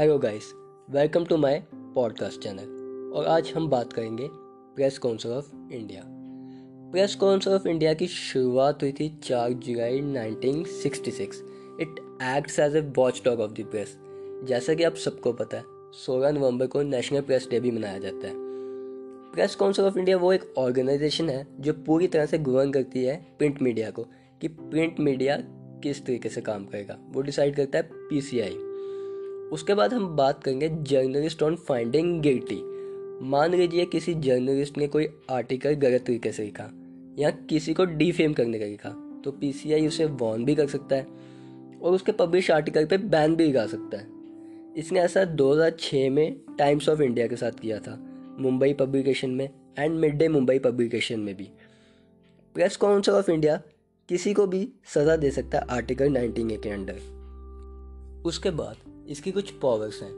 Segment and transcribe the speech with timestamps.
[0.00, 0.52] Hello guys
[0.90, 4.28] welcome to my podcast channel और आज हम बात करेंगे
[4.76, 6.02] press council of India
[6.92, 11.20] press council of India की शुरुआत हुई थी 4 जुलाई 1966
[11.80, 13.98] it acts as a watch dog of the press
[14.48, 15.64] जैसा कि आप सबको पता है
[16.08, 18.34] 16 नवंबर को नेशनल प्रेस डे भी मनाया जाता है।
[19.32, 23.26] प्रेस काउंसिल ऑफ़ इंडिया वो एक ऑर्गेनाइजेशन है जो पूरी तरह से गवर्न करती है
[23.38, 24.02] प्रिंट मीडिया को
[24.40, 25.36] कि प्रिंट मीडिया
[25.82, 28.69] किस तरीके से काम करेगा। वो डिसाइड करता है पीसीआई
[29.52, 32.60] उसके बाद हम बात करेंगे जर्नलिस्ट ऑन फाइंडिंग गिल्टी
[33.22, 36.70] मान लीजिए किसी जर्नलिस्ट ने कोई आर्टिकल गलत तरीके से लिखा,
[37.18, 38.90] या किसी को डीफेम करने का लिखा
[39.24, 41.06] तो पीसीआई उसे वॉर्न भी कर सकता है,
[41.82, 44.06] और उसके पब्लिश आर्टिकल पे बैन भी लगा सकता है।
[44.76, 47.98] इसने ऐसा 2006 में टाइम्स ऑफ़ इंडिया के साथ किया था,
[48.38, 51.48] मुंबई पब्लिकेशन में and mid day Mumbai publication में भी।
[52.54, 53.60] प्रेस काउंसिल ऑफ़ इंडिया
[54.08, 56.96] किसी को भी सज़ा दे सकता है आर्टिकल 19 के अंडर।
[58.26, 58.76] उसके बाद
[59.10, 60.12] इसकी कुछ पावर्स हैं।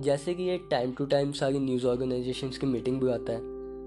[0.00, 3.40] जैसे कि ये टाइम टू टाइम सारी न्यूज़ ऑर्गेनाइजेशंस की मीटिंग बुलाता है।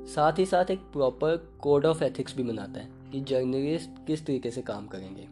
[0.05, 4.51] साथ ही साथ एक प्रॉपर कोड ऑफ़ एथिक्स भी बनाता है कि जर्नलिस्ट किस तरीके
[4.51, 5.27] से काम करेंगे।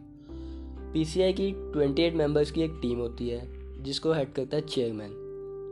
[0.92, 3.48] पीसीआई की 28 मेंबर्स की एक टीम होती है,
[3.82, 5.10] जिसको हेड करता है चेयरमैन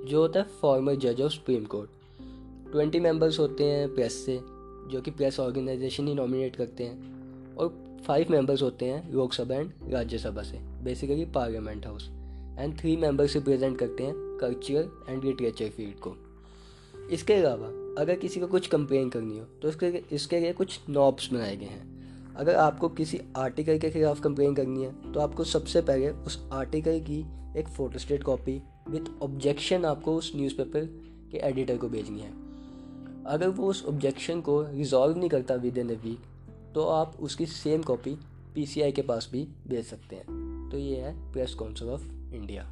[0.08, 1.90] जो होता है फॉर्मर जज ऑफ़ सुप्रीम कोर्ट
[2.72, 4.36] 20 मेंबर्स होते हैं प्रेस से,
[4.90, 7.18] जो कि प्रेस ऑर्गेनाइजेशन ही नॉमिनेट करते हैं।
[7.56, 12.10] और फाइव मेंबर्स होते हैं लोकसभा एंड राज्यसभा से basically parliament house
[12.58, 16.16] and three members represent करते हैं कल्चरल एंड लिटरेचर फ़ील्ड को।
[17.10, 17.66] इसके अलावा,
[18.02, 21.66] अगर किसी को कुछ कंप्लेन करनी हो तो इसके इसके लिए कुछ नॉब्स बनाए गए
[21.66, 26.38] हैं। अगर आपको किसी आर्टिकल के खिलाफ कंप्लेन करनी है तो आपको सबसे पहले उस
[26.52, 27.18] आर्टिकल की
[27.56, 30.84] एक फोटोस्टेट कॉपी विथ ऑब्जेक्शन आपको उस न्यूज़पेपर
[31.32, 32.32] के एडिटर को भेजनी है।
[33.26, 36.20] अगर वो उस ऑब्जेक्शन को रिजॉल्व नहीं करता विद इन ए वीक
[36.74, 38.16] तो आप उसकी सेम कॉपी
[38.54, 40.37] पीसीआई के पास भी भेज सकते हैं।
[40.70, 42.02] तो ये है प्रेस काउंसिल ऑफ़
[42.34, 42.64] इंडिया।